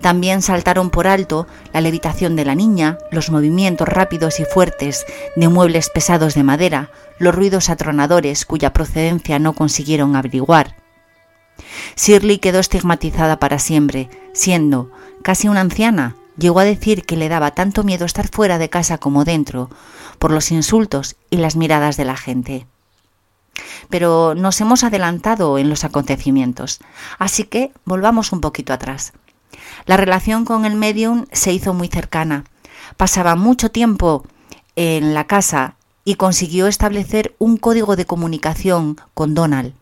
También 0.00 0.40
saltaron 0.40 0.90
por 0.90 1.06
alto 1.06 1.46
la 1.72 1.80
levitación 1.80 2.34
de 2.36 2.44
la 2.44 2.54
niña, 2.54 2.98
los 3.10 3.30
movimientos 3.30 3.88
rápidos 3.88 4.40
y 4.40 4.44
fuertes 4.44 5.04
de 5.36 5.48
muebles 5.48 5.90
pesados 5.90 6.34
de 6.34 6.42
madera, 6.42 6.90
los 7.18 7.34
ruidos 7.34 7.68
atronadores 7.68 8.46
cuya 8.46 8.72
procedencia 8.72 9.38
no 9.38 9.52
consiguieron 9.52 10.16
averiguar. 10.16 10.76
Shirley 11.96 12.38
quedó 12.38 12.58
estigmatizada 12.60 13.38
para 13.38 13.58
siempre, 13.58 14.08
siendo 14.32 14.90
casi 15.22 15.48
una 15.48 15.60
anciana. 15.60 16.16
Llegó 16.38 16.60
a 16.60 16.64
decir 16.64 17.04
que 17.04 17.16
le 17.16 17.28
daba 17.28 17.50
tanto 17.50 17.84
miedo 17.84 18.06
estar 18.06 18.28
fuera 18.28 18.56
de 18.56 18.70
casa 18.70 18.96
como 18.96 19.24
dentro, 19.24 19.68
por 20.18 20.30
los 20.30 20.50
insultos 20.50 21.16
y 21.28 21.36
las 21.36 21.56
miradas 21.56 21.98
de 21.98 22.06
la 22.06 22.16
gente. 22.16 22.66
Pero 23.90 24.34
nos 24.34 24.58
hemos 24.62 24.84
adelantado 24.84 25.58
en 25.58 25.68
los 25.68 25.84
acontecimientos, 25.84 26.80
así 27.18 27.44
que 27.44 27.72
volvamos 27.84 28.32
un 28.32 28.40
poquito 28.40 28.72
atrás. 28.72 29.12
La 29.90 29.96
relación 29.96 30.44
con 30.44 30.66
el 30.66 30.76
medium 30.76 31.26
se 31.32 31.52
hizo 31.52 31.74
muy 31.74 31.88
cercana. 31.88 32.44
Pasaba 32.96 33.34
mucho 33.34 33.72
tiempo 33.72 34.24
en 34.76 35.14
la 35.14 35.26
casa 35.26 35.74
y 36.04 36.14
consiguió 36.14 36.68
establecer 36.68 37.34
un 37.40 37.56
código 37.56 37.96
de 37.96 38.06
comunicación 38.06 39.00
con 39.14 39.34
Donald. 39.34 39.74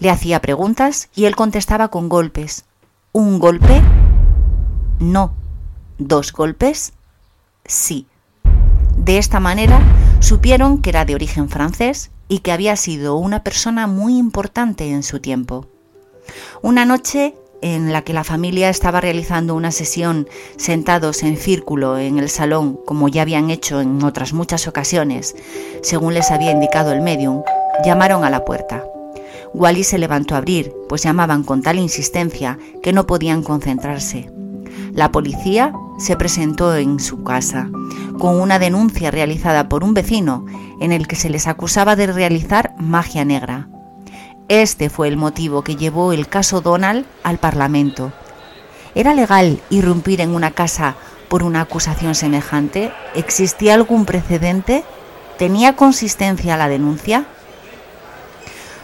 Le 0.00 0.10
hacía 0.10 0.40
preguntas 0.40 1.08
y 1.14 1.26
él 1.26 1.36
contestaba 1.36 1.86
con 1.86 2.08
golpes. 2.08 2.64
¿Un 3.12 3.38
golpe? 3.38 3.80
No. 4.98 5.32
¿Dos 5.98 6.32
golpes? 6.32 6.92
Sí. 7.64 8.08
De 8.96 9.18
esta 9.18 9.38
manera 9.38 9.78
supieron 10.18 10.78
que 10.82 10.90
era 10.90 11.04
de 11.04 11.14
origen 11.14 11.48
francés 11.48 12.10
y 12.26 12.40
que 12.40 12.50
había 12.50 12.74
sido 12.74 13.14
una 13.14 13.44
persona 13.44 13.86
muy 13.86 14.18
importante 14.18 14.90
en 14.90 15.04
su 15.04 15.20
tiempo. 15.20 15.68
Una 16.60 16.84
noche 16.84 17.36
en 17.62 17.92
la 17.92 18.02
que 18.02 18.12
la 18.12 18.24
familia 18.24 18.68
estaba 18.68 19.00
realizando 19.00 19.54
una 19.54 19.70
sesión 19.70 20.28
sentados 20.56 21.22
en 21.22 21.36
círculo 21.36 21.98
en 21.98 22.18
el 22.18 22.28
salón, 22.28 22.78
como 22.84 23.08
ya 23.08 23.22
habían 23.22 23.50
hecho 23.50 23.80
en 23.80 24.02
otras 24.02 24.32
muchas 24.32 24.68
ocasiones, 24.68 25.34
según 25.82 26.14
les 26.14 26.30
había 26.30 26.50
indicado 26.50 26.92
el 26.92 27.00
medium, 27.00 27.42
llamaron 27.84 28.24
a 28.24 28.30
la 28.30 28.44
puerta. 28.44 28.84
Wally 29.54 29.84
se 29.84 29.98
levantó 29.98 30.34
a 30.34 30.38
abrir, 30.38 30.72
pues 30.88 31.02
llamaban 31.02 31.44
con 31.44 31.62
tal 31.62 31.78
insistencia 31.78 32.58
que 32.82 32.92
no 32.92 33.06
podían 33.06 33.42
concentrarse. 33.42 34.30
La 34.92 35.12
policía 35.12 35.72
se 35.98 36.16
presentó 36.16 36.76
en 36.76 37.00
su 37.00 37.22
casa 37.22 37.70
con 38.18 38.40
una 38.40 38.58
denuncia 38.58 39.10
realizada 39.10 39.68
por 39.68 39.84
un 39.84 39.94
vecino 39.94 40.44
en 40.80 40.92
el 40.92 41.06
que 41.06 41.16
se 41.16 41.30
les 41.30 41.46
acusaba 41.46 41.96
de 41.96 42.06
realizar 42.06 42.74
magia 42.78 43.24
negra. 43.24 43.68
Este 44.52 44.90
fue 44.90 45.08
el 45.08 45.16
motivo 45.16 45.62
que 45.62 45.76
llevó 45.76 46.12
el 46.12 46.28
caso 46.28 46.60
Donald 46.60 47.06
al 47.22 47.38
Parlamento. 47.38 48.12
¿Era 48.94 49.14
legal 49.14 49.62
irrumpir 49.70 50.20
en 50.20 50.34
una 50.34 50.50
casa 50.50 50.94
por 51.28 51.42
una 51.42 51.62
acusación 51.62 52.14
semejante? 52.14 52.92
¿Existía 53.14 53.72
algún 53.72 54.04
precedente? 54.04 54.84
¿Tenía 55.38 55.74
consistencia 55.74 56.58
la 56.58 56.68
denuncia? 56.68 57.24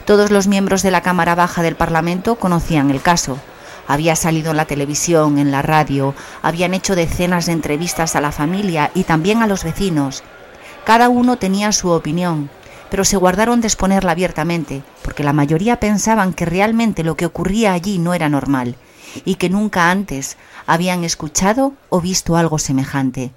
Todos 0.07 0.31
los 0.31 0.47
miembros 0.47 0.83
de 0.83 0.91
la 0.91 1.03
Cámara 1.03 1.35
Baja 1.35 1.63
del 1.63 1.77
Parlamento 1.77 2.37
conocían 2.37 2.91
el 2.91 3.03
caso. 3.03 3.39
Había 3.87 4.17
salido 4.17 4.53
en 4.53 4.57
la 4.57 4.65
televisión, 4.65 5.37
en 5.37 5.51
la 5.51 5.61
radio, 5.61 6.15
habían 6.41 6.73
hecho 6.73 6.97
decenas 6.97 7.45
de 7.45 7.53
entrevistas 7.53 8.17
a 8.17 8.23
la 8.23 8.33
familia 8.33 8.91
y 8.95 9.05
también 9.05 9.43
a 9.43 9.47
los 9.47 9.65
vecinos. 9.65 10.23
Cada 10.87 11.11
uno 11.11 11.37
tenía 11.37 11.73
su 11.73 11.91
opinión, 11.91 12.49
pero 12.91 13.05
se 13.05 13.17
guardaron 13.17 13.61
de 13.61 13.67
exponerla 13.67 14.13
abiertamente, 14.13 14.83
porque 15.03 15.25
la 15.25 15.33
mayoría 15.33 15.81
pensaban 15.81 16.33
que 16.33 16.45
realmente 16.45 17.05
lo 17.05 17.17
que 17.17 17.27
ocurría 17.27 17.73
allí 17.73 17.99
no 17.99 18.15
era 18.15 18.29
normal, 18.29 18.77
y 19.25 19.37
que 19.37 19.51
nunca 19.51 19.91
antes 19.91 20.37
habían 20.67 21.05
escuchado 21.05 21.75
o 21.89 22.01
visto 22.01 22.37
algo 22.37 22.59
semejante. 22.59 23.33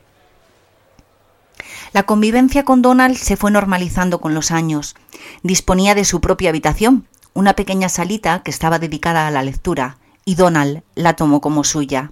La 1.94 2.04
convivencia 2.04 2.64
con 2.64 2.82
Donald 2.82 3.18
se 3.18 3.36
fue 3.36 3.52
normalizando 3.52 4.22
con 4.22 4.34
los 4.34 4.52
años. 4.52 4.96
Disponía 5.44 5.94
de 5.96 6.06
su 6.06 6.22
propia 6.22 6.50
habitación, 6.50 7.08
una 7.34 7.54
pequeña 7.54 7.90
salita 7.90 8.44
que 8.44 8.52
estaba 8.52 8.80
dedicada 8.80 9.28
a 9.28 9.32
la 9.32 9.44
lectura, 9.44 9.98
y 10.24 10.36
Donald 10.36 10.84
la 10.96 11.16
tomó 11.16 11.42
como 11.42 11.64
suya. 11.64 12.12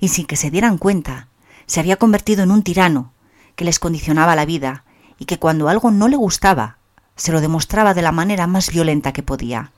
Y 0.00 0.08
sin 0.08 0.26
que 0.26 0.36
se 0.36 0.50
dieran 0.50 0.78
cuenta, 0.78 1.28
se 1.66 1.80
había 1.80 1.96
convertido 1.96 2.42
en 2.42 2.50
un 2.50 2.62
tirano 2.62 3.12
que 3.56 3.64
les 3.64 3.78
condicionaba 3.78 4.36
la 4.36 4.46
vida 4.46 4.84
y 5.24 5.26
que 5.26 5.38
cuando 5.38 5.70
algo 5.70 5.90
no 5.90 6.08
le 6.08 6.16
gustaba, 6.16 6.76
se 7.16 7.32
lo 7.32 7.40
demostraba 7.40 7.94
de 7.94 8.02
la 8.02 8.12
manera 8.12 8.46
más 8.46 8.70
violenta 8.70 9.14
que 9.14 9.22
podía. 9.22 9.72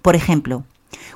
Por 0.00 0.16
ejemplo, 0.16 0.64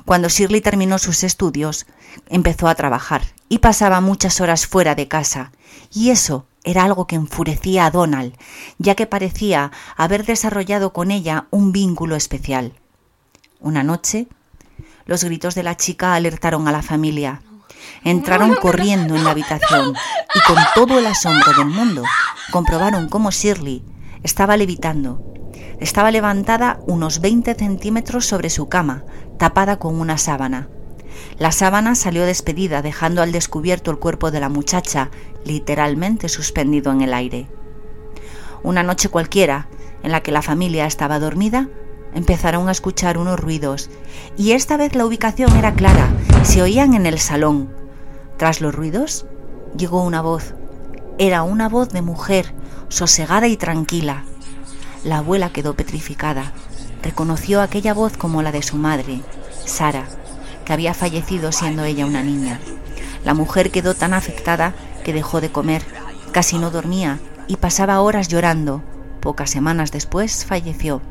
cuando 0.05 0.29
Shirley 0.29 0.61
terminó 0.61 0.99
sus 0.99 1.23
estudios, 1.23 1.87
empezó 2.29 2.67
a 2.67 2.75
trabajar 2.75 3.23
y 3.49 3.57
pasaba 3.57 3.99
muchas 3.99 4.39
horas 4.39 4.67
fuera 4.67 4.93
de 4.93 5.07
casa, 5.07 5.51
y 5.91 6.11
eso 6.11 6.45
era 6.63 6.83
algo 6.83 7.07
que 7.07 7.15
enfurecía 7.15 7.87
a 7.87 7.89
Donald, 7.89 8.37
ya 8.77 8.93
que 8.93 9.07
parecía 9.07 9.71
haber 9.97 10.27
desarrollado 10.27 10.93
con 10.93 11.09
ella 11.09 11.47
un 11.49 11.71
vínculo 11.71 12.15
especial. 12.15 12.73
Una 13.59 13.81
noche, 13.81 14.27
los 15.05 15.23
gritos 15.23 15.55
de 15.55 15.63
la 15.63 15.75
chica 15.75 16.13
alertaron 16.13 16.67
a 16.67 16.71
la 16.71 16.83
familia. 16.83 17.41
Entraron 18.03 18.55
corriendo 18.55 19.15
en 19.15 19.23
la 19.23 19.31
habitación 19.31 19.93
y 20.33 20.39
con 20.47 20.57
todo 20.75 20.99
el 20.99 21.05
asombro 21.05 21.53
del 21.53 21.67
mundo 21.67 22.03
comprobaron 22.51 23.09
cómo 23.09 23.31
Shirley 23.31 23.83
estaba 24.23 24.57
levitando. 24.57 25.23
Estaba 25.79 26.11
levantada 26.11 26.79
unos 26.85 27.21
20 27.21 27.55
centímetros 27.55 28.25
sobre 28.25 28.49
su 28.49 28.69
cama, 28.69 29.03
tapada 29.37 29.79
con 29.79 29.99
una 29.99 30.17
sábana. 30.17 30.69
La 31.39 31.51
sábana 31.51 31.95
salió 31.95 32.25
despedida, 32.25 32.81
dejando 32.81 33.21
al 33.21 33.31
descubierto 33.31 33.91
el 33.91 33.97
cuerpo 33.97 34.31
de 34.31 34.39
la 34.39 34.49
muchacha, 34.49 35.09
literalmente 35.43 36.29
suspendido 36.29 36.91
en 36.91 37.01
el 37.01 37.13
aire. 37.13 37.47
Una 38.63 38.83
noche 38.83 39.09
cualquiera, 39.09 39.67
en 40.03 40.11
la 40.11 40.21
que 40.21 40.31
la 40.31 40.41
familia 40.41 40.85
estaba 40.85 41.19
dormida, 41.19 41.67
empezaron 42.13 42.67
a 42.67 42.71
escuchar 42.71 43.17
unos 43.17 43.39
ruidos, 43.39 43.89
y 44.37 44.51
esta 44.51 44.77
vez 44.77 44.95
la 44.95 45.05
ubicación 45.05 45.55
era 45.55 45.73
clara, 45.73 46.09
se 46.43 46.61
oían 46.61 46.93
en 46.93 47.05
el 47.05 47.19
salón. 47.19 47.69
Tras 48.37 48.61
los 48.61 48.73
ruidos, 48.73 49.25
llegó 49.77 50.03
una 50.03 50.21
voz. 50.21 50.53
Era 51.17 51.43
una 51.43 51.69
voz 51.69 51.89
de 51.89 52.01
mujer, 52.01 52.53
sosegada 52.89 53.47
y 53.47 53.57
tranquila. 53.57 54.23
La 55.03 55.19
abuela 55.19 55.51
quedó 55.51 55.75
petrificada. 55.75 56.53
Reconoció 57.03 57.61
aquella 57.61 57.93
voz 57.93 58.17
como 58.17 58.41
la 58.41 58.51
de 58.51 58.61
su 58.61 58.77
madre, 58.77 59.21
Sara, 59.65 60.05
que 60.65 60.73
había 60.73 60.93
fallecido 60.93 61.51
siendo 61.51 61.83
ella 61.83 62.05
una 62.05 62.23
niña. 62.23 62.59
La 63.23 63.33
mujer 63.33 63.71
quedó 63.71 63.93
tan 63.93 64.13
afectada 64.13 64.73
que 65.03 65.13
dejó 65.13 65.41
de 65.41 65.51
comer, 65.51 65.83
casi 66.31 66.57
no 66.57 66.71
dormía 66.71 67.19
y 67.47 67.57
pasaba 67.57 68.01
horas 68.01 68.27
llorando. 68.27 68.81
Pocas 69.19 69.49
semanas 69.49 69.91
después 69.91 70.45
falleció. 70.45 71.01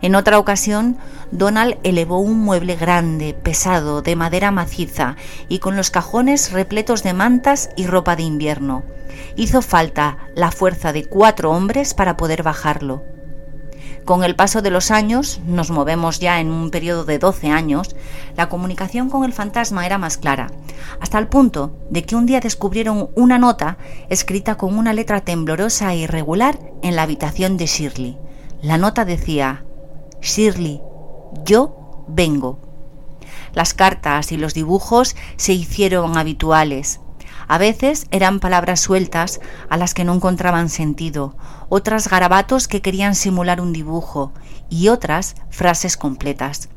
En 0.00 0.14
otra 0.14 0.38
ocasión, 0.38 0.96
Donald 1.32 1.78
elevó 1.82 2.20
un 2.20 2.38
mueble 2.40 2.76
grande, 2.76 3.34
pesado, 3.34 4.00
de 4.02 4.16
madera 4.16 4.50
maciza 4.50 5.16
y 5.48 5.58
con 5.58 5.76
los 5.76 5.90
cajones 5.90 6.52
repletos 6.52 7.02
de 7.02 7.14
mantas 7.14 7.70
y 7.76 7.86
ropa 7.86 8.14
de 8.14 8.22
invierno. 8.22 8.84
Hizo 9.36 9.62
falta 9.62 10.18
la 10.34 10.52
fuerza 10.52 10.92
de 10.92 11.04
cuatro 11.04 11.50
hombres 11.50 11.94
para 11.94 12.16
poder 12.16 12.42
bajarlo. 12.42 13.02
Con 14.04 14.24
el 14.24 14.36
paso 14.36 14.62
de 14.62 14.70
los 14.70 14.90
años, 14.90 15.40
nos 15.46 15.70
movemos 15.70 16.18
ya 16.18 16.40
en 16.40 16.50
un 16.50 16.70
periodo 16.70 17.04
de 17.04 17.18
12 17.18 17.50
años, 17.50 17.94
la 18.36 18.48
comunicación 18.48 19.10
con 19.10 19.24
el 19.24 19.34
fantasma 19.34 19.84
era 19.84 19.98
más 19.98 20.16
clara, 20.16 20.50
hasta 20.98 21.18
el 21.18 21.28
punto 21.28 21.76
de 21.90 22.04
que 22.04 22.16
un 22.16 22.24
día 22.24 22.40
descubrieron 22.40 23.10
una 23.16 23.38
nota 23.38 23.76
escrita 24.08 24.56
con 24.56 24.78
una 24.78 24.94
letra 24.94 25.20
temblorosa 25.20 25.92
e 25.92 25.98
irregular 25.98 26.58
en 26.82 26.96
la 26.96 27.02
habitación 27.02 27.58
de 27.58 27.66
Shirley. 27.66 28.18
La 28.62 28.78
nota 28.78 29.04
decía, 29.04 29.66
Shirley, 30.20 30.80
yo 31.44 32.04
vengo. 32.08 32.60
Las 33.52 33.74
cartas 33.74 34.32
y 34.32 34.36
los 34.36 34.54
dibujos 34.54 35.16
se 35.36 35.52
hicieron 35.52 36.16
habituales. 36.16 37.00
A 37.46 37.56
veces 37.56 38.06
eran 38.10 38.40
palabras 38.40 38.80
sueltas 38.80 39.40
a 39.70 39.76
las 39.76 39.94
que 39.94 40.04
no 40.04 40.14
encontraban 40.14 40.68
sentido, 40.68 41.36
otras 41.70 42.08
garabatos 42.08 42.68
que 42.68 42.82
querían 42.82 43.14
simular 43.14 43.60
un 43.60 43.72
dibujo 43.72 44.32
y 44.68 44.88
otras 44.88 45.34
frases 45.48 45.96
completas. 45.96 46.68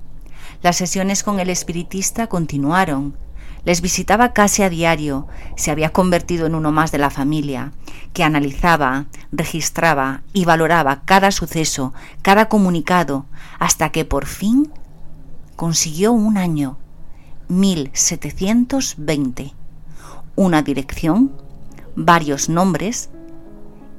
Las 0.61 0.77
sesiones 0.77 1.23
con 1.23 1.39
el 1.39 1.49
espiritista 1.49 2.27
continuaron. 2.27 3.17
Les 3.63 3.81
visitaba 3.81 4.33
casi 4.33 4.63
a 4.63 4.69
diario, 4.69 5.27
se 5.55 5.71
había 5.71 5.91
convertido 5.91 6.47
en 6.47 6.55
uno 6.55 6.71
más 6.71 6.91
de 6.91 6.97
la 6.97 7.09
familia, 7.09 7.71
que 8.13 8.23
analizaba, 8.23 9.05
registraba 9.31 10.23
y 10.33 10.45
valoraba 10.45 11.03
cada 11.05 11.31
suceso, 11.31 11.93
cada 12.21 12.49
comunicado, 12.49 13.25
hasta 13.59 13.89
que 13.89 14.05
por 14.05 14.25
fin 14.25 14.71
consiguió 15.55 16.11
un 16.11 16.37
año, 16.37 16.77
1720 17.49 19.53
una 20.35 20.61
dirección, 20.61 21.31
varios 21.95 22.49
nombres 22.49 23.09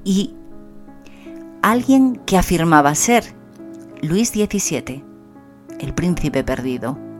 y 0.05 0.35
alguien 1.63 2.17
que 2.27 2.39
afirmaba 2.39 2.95
ser 2.95 3.35
Luis 4.01 4.31
XVII, 4.31 5.05
el 5.79 5.95
príncipe 5.95 6.43
perdido. 6.43 7.12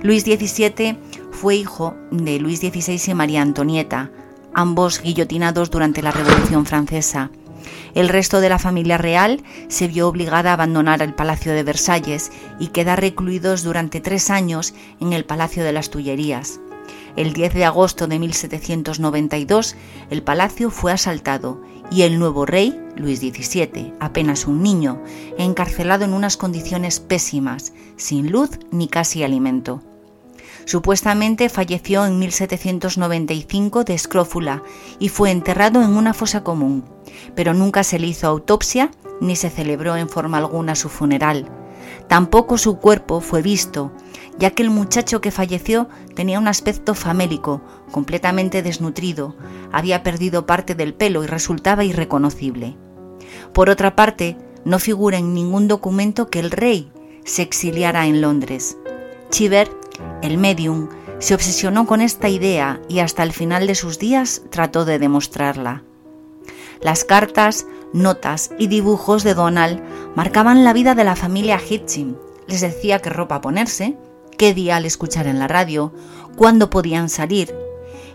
Luis 0.00 0.22
XVII 0.22 0.96
fue 1.32 1.56
hijo 1.56 1.96
de 2.12 2.38
Luis 2.38 2.60
XVI 2.60 3.00
y 3.10 3.14
María 3.14 3.42
Antonieta, 3.42 4.12
ambos 4.54 5.02
guillotinados 5.02 5.70
durante 5.70 6.02
la 6.02 6.12
Revolución 6.12 6.66
Francesa. 6.66 7.30
El 7.94 8.08
resto 8.08 8.40
de 8.40 8.48
la 8.48 8.60
familia 8.60 8.96
real 8.96 9.42
se 9.66 9.88
vio 9.88 10.06
obligada 10.06 10.50
a 10.50 10.52
abandonar 10.52 11.02
el 11.02 11.14
Palacio 11.14 11.52
de 11.52 11.64
Versalles 11.64 12.30
y 12.60 12.68
quedar 12.68 13.00
recluidos 13.00 13.64
durante 13.64 14.00
tres 14.00 14.30
años 14.30 14.72
en 15.00 15.12
el 15.12 15.24
Palacio 15.24 15.64
de 15.64 15.72
las 15.72 15.90
Tullerías. 15.90 16.60
El 17.16 17.32
10 17.32 17.54
de 17.54 17.64
agosto 17.64 18.06
de 18.06 18.18
1792 18.18 19.76
el 20.10 20.22
palacio 20.22 20.70
fue 20.70 20.92
asaltado 20.92 21.60
y 21.90 22.02
el 22.02 22.18
nuevo 22.18 22.46
rey, 22.46 22.78
Luis 22.96 23.20
XVII, 23.20 23.94
apenas 24.00 24.46
un 24.46 24.62
niño, 24.62 25.02
encarcelado 25.38 26.04
en 26.04 26.12
unas 26.12 26.36
condiciones 26.36 27.00
pésimas, 27.00 27.72
sin 27.96 28.30
luz 28.30 28.50
ni 28.70 28.88
casi 28.88 29.22
alimento. 29.22 29.82
Supuestamente 30.64 31.48
falleció 31.48 32.04
en 32.04 32.18
1795 32.18 33.84
de 33.84 33.94
escrófula 33.94 34.62
y 34.98 35.08
fue 35.08 35.30
enterrado 35.30 35.82
en 35.82 35.96
una 35.96 36.12
fosa 36.12 36.44
común, 36.44 36.84
pero 37.34 37.54
nunca 37.54 37.84
se 37.84 37.98
le 37.98 38.06
hizo 38.06 38.28
autopsia 38.28 38.90
ni 39.20 39.34
se 39.34 39.48
celebró 39.48 39.96
en 39.96 40.08
forma 40.10 40.36
alguna 40.36 40.74
su 40.74 40.90
funeral. 40.90 41.48
Tampoco 42.08 42.58
su 42.58 42.78
cuerpo 42.78 43.20
fue 43.20 43.42
visto 43.42 43.92
ya 44.38 44.52
que 44.52 44.62
el 44.62 44.70
muchacho 44.70 45.20
que 45.20 45.30
falleció 45.30 45.88
tenía 46.14 46.38
un 46.38 46.48
aspecto 46.48 46.94
famélico, 46.94 47.60
completamente 47.90 48.62
desnutrido, 48.62 49.34
había 49.72 50.02
perdido 50.02 50.46
parte 50.46 50.74
del 50.74 50.94
pelo 50.94 51.24
y 51.24 51.26
resultaba 51.26 51.84
irreconocible. 51.84 52.76
Por 53.52 53.68
otra 53.68 53.96
parte, 53.96 54.36
no 54.64 54.78
figura 54.78 55.18
en 55.18 55.34
ningún 55.34 55.66
documento 55.66 56.30
que 56.30 56.38
el 56.38 56.50
rey 56.50 56.90
se 57.24 57.42
exiliara 57.42 58.06
en 58.06 58.20
Londres. 58.20 58.76
Chiver, 59.30 59.70
el 60.22 60.38
medium, 60.38 60.88
se 61.18 61.34
obsesionó 61.34 61.86
con 61.86 62.00
esta 62.00 62.28
idea 62.28 62.80
y 62.88 63.00
hasta 63.00 63.24
el 63.24 63.32
final 63.32 63.66
de 63.66 63.74
sus 63.74 63.98
días 63.98 64.42
trató 64.50 64.84
de 64.84 65.00
demostrarla. 65.00 65.82
Las 66.80 67.04
cartas, 67.04 67.66
notas 67.92 68.52
y 68.56 68.68
dibujos 68.68 69.24
de 69.24 69.34
Donald 69.34 69.82
marcaban 70.14 70.64
la 70.64 70.72
vida 70.72 70.94
de 70.94 71.04
la 71.04 71.16
familia 71.16 71.58
Hitchin. 71.58 72.16
Les 72.46 72.60
decía 72.60 73.00
qué 73.00 73.10
ropa 73.10 73.40
ponerse, 73.40 73.96
qué 74.36 74.54
día 74.54 74.76
al 74.76 74.86
escuchar 74.86 75.26
en 75.26 75.38
la 75.38 75.48
radio, 75.48 75.92
cuándo 76.36 76.70
podían 76.70 77.08
salir, 77.08 77.54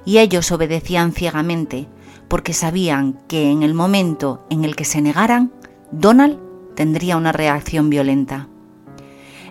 y 0.06 0.18
ellos 0.18 0.52
obedecían 0.52 1.14
ciegamente, 1.14 1.88
porque 2.28 2.54
sabían 2.54 3.20
que 3.28 3.52
en 3.52 3.64
el 3.64 3.74
momento 3.74 4.46
en 4.50 4.64
el 4.64 4.76
que 4.76 4.86
se 4.86 5.02
negaran, 5.02 5.52
Donald 5.92 6.40
tendría 6.76 7.18
una 7.18 7.32
reacción 7.32 7.90
violenta. 7.90 8.48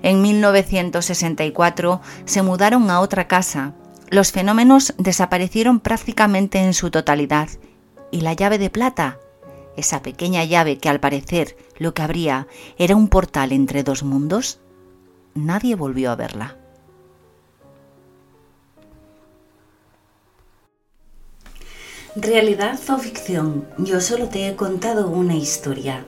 En 0.02 0.20
1964 0.20 2.00
se 2.24 2.42
mudaron 2.42 2.90
a 2.90 3.00
otra 3.00 3.28
casa. 3.28 3.74
Los 4.10 4.32
fenómenos 4.32 4.94
desaparecieron 4.98 5.78
prácticamente 5.78 6.58
en 6.58 6.74
su 6.74 6.90
totalidad. 6.90 7.48
¿Y 8.10 8.22
la 8.22 8.32
llave 8.32 8.58
de 8.58 8.68
plata? 8.68 9.18
Esa 9.76 10.02
pequeña 10.02 10.44
llave 10.44 10.78
que 10.78 10.88
al 10.88 11.00
parecer 11.00 11.56
lo 11.78 11.94
que 11.94 12.02
abría 12.02 12.46
era 12.78 12.96
un 12.96 13.08
portal 13.08 13.52
entre 13.52 13.82
dos 13.82 14.02
mundos. 14.02 14.60
Nadie 15.34 15.74
volvió 15.74 16.10
a 16.10 16.16
verla. 16.16 16.56
Realidad 22.14 22.78
o 22.90 22.98
ficción, 22.98 23.66
yo 23.78 24.02
solo 24.02 24.28
te 24.28 24.46
he 24.46 24.54
contado 24.54 25.08
una 25.08 25.34
historia, 25.34 26.04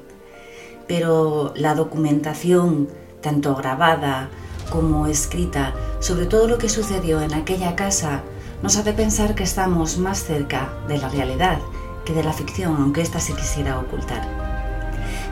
pero 0.87 1.55
la 1.57 1.75
documentación, 1.75 2.91
tanto 3.23 3.55
grabada 3.55 4.29
como 4.71 5.07
escrita, 5.07 5.73
sobre 6.01 6.27
todo 6.27 6.47
lo 6.47 6.59
que 6.59 6.69
sucedió 6.69 7.23
en 7.23 7.33
aquella 7.33 7.75
casa, 7.75 8.23
nos 8.63 8.77
hace 8.77 8.93
pensar 8.93 9.35
que 9.35 9.45
estamos 9.45 9.97
más 9.97 10.23
cerca 10.23 10.75
de 10.89 10.99
la 10.99 11.09
realidad 11.09 11.59
que 12.05 12.13
de 12.13 12.25
la 12.25 12.33
ficción, 12.33 12.77
aunque 12.77 13.03
ésta 13.03 13.21
se 13.21 13.35
quisiera 13.35 13.79
ocultar. 13.79 14.23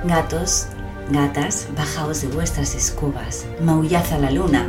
Gatos, 0.04 0.66
gatas, 1.10 1.68
bajaos 1.76 2.22
de 2.22 2.28
vuestras 2.28 2.74
escobas, 2.74 3.46
maullad 3.60 4.10
a 4.12 4.18
la 4.18 4.30
luna 4.30 4.68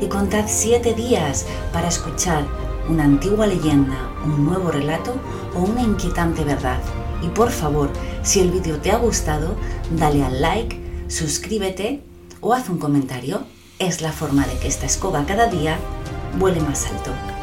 y 0.00 0.06
contad 0.08 0.44
siete 0.46 0.94
días 0.94 1.46
para 1.72 1.88
escuchar 1.88 2.44
una 2.88 3.04
antigua 3.04 3.46
leyenda, 3.46 3.96
un 4.24 4.44
nuevo 4.44 4.70
relato 4.70 5.14
o 5.54 5.60
una 5.60 5.82
inquietante 5.82 6.44
verdad. 6.44 6.78
Y 7.22 7.28
por 7.28 7.50
favor, 7.50 7.90
si 8.22 8.40
el 8.40 8.50
vídeo 8.50 8.78
te 8.78 8.90
ha 8.90 8.98
gustado, 8.98 9.54
dale 9.96 10.24
al 10.24 10.40
like, 10.40 10.78
suscríbete 11.08 12.02
o 12.40 12.52
haz 12.52 12.68
un 12.68 12.78
comentario. 12.78 13.44
Es 13.78 14.02
la 14.02 14.12
forma 14.12 14.46
de 14.46 14.58
que 14.58 14.68
esta 14.68 14.86
escoba 14.86 15.24
cada 15.26 15.46
día 15.46 15.78
vuele 16.38 16.60
más 16.60 16.86
alto. 16.86 17.33